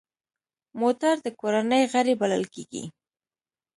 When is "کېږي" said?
2.53-2.83